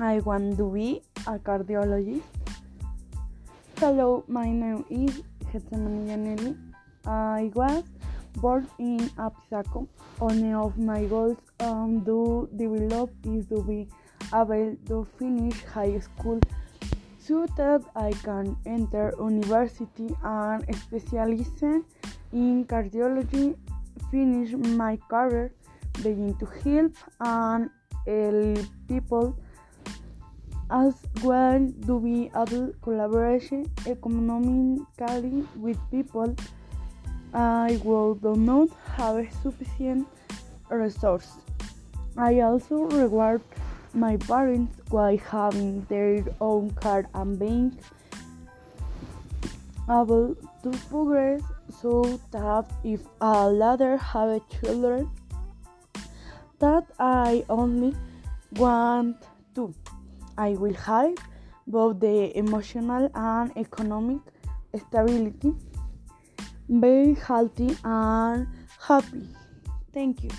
I 0.00 0.20
want 0.20 0.56
to 0.58 0.70
be 0.70 1.02
a 1.26 1.40
cardiologist. 1.40 2.22
Hello, 3.80 4.22
my 4.28 4.46
name 4.46 4.84
is 4.88 5.22
Getsemani 5.50 6.06
Yaneli. 6.06 6.56
I 7.04 7.50
was 7.52 7.82
born 8.36 8.68
in 8.78 9.10
Apizaco. 9.18 9.88
One 10.20 10.54
of 10.54 10.78
my 10.78 11.02
goals 11.06 11.38
um, 11.58 12.04
to 12.04 12.48
develop 12.54 13.10
is 13.26 13.46
to 13.48 13.60
be 13.64 13.88
able 14.32 14.76
to 14.86 15.04
finish 15.18 15.64
high 15.64 15.98
school 15.98 16.38
so 17.18 17.46
that 17.56 17.82
I 17.96 18.12
can 18.22 18.56
enter 18.66 19.12
university 19.18 20.14
and 20.22 20.62
specialize 20.76 21.50
in 22.32 22.64
cardiology, 22.66 23.56
finish 24.12 24.52
my 24.52 24.96
career, 25.10 25.50
begin 25.94 26.36
to 26.38 26.46
help 26.62 26.94
and 27.18 27.68
help 28.06 28.58
people 28.86 29.36
as 30.70 30.94
well 31.22 31.60
be 32.00 32.30
able 32.36 32.72
collaboration 32.82 33.70
economically 33.86 35.44
with 35.56 35.78
people 35.90 36.34
I 37.32 37.80
will 37.84 38.14
do 38.14 38.36
not 38.36 38.68
have 38.96 39.26
sufficient 39.42 40.06
resources. 40.70 41.36
I 42.16 42.40
also 42.40 42.88
reward 42.88 43.42
my 43.92 44.16
parents 44.16 44.80
by 44.90 45.16
having 45.16 45.84
their 45.88 46.24
own 46.40 46.70
car 46.70 47.06
and 47.14 47.38
being 47.38 47.78
able 49.84 50.34
to 50.62 50.70
progress 50.88 51.42
so 51.80 52.18
that 52.30 52.70
if 52.82 53.00
I 53.20 53.46
later 53.46 53.96
have 53.96 54.40
children 54.60 55.10
that 56.58 56.84
I 56.98 57.44
only 57.48 57.94
want 58.56 59.22
to. 59.54 59.74
I 60.38 60.50
will 60.50 60.74
have 60.74 61.16
both 61.66 61.98
the 62.00 62.36
emotional 62.38 63.10
and 63.14 63.52
economic 63.56 64.20
stability, 64.86 65.52
very 66.68 67.14
healthy 67.14 67.76
and 67.84 68.46
happy. 68.80 69.28
Thank 69.92 70.22
you. 70.22 70.30